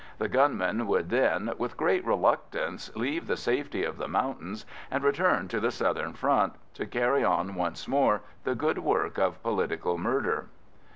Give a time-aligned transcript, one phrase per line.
[0.17, 5.47] The gunmen would then, with great reluctance, leave the safety of the mountains, and return
[5.49, 10.47] to the southern front, to carry on once more the good work of political murder.